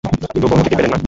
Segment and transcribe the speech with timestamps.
[0.03, 0.99] কিন্তু কোন অতিথি পেলেন না।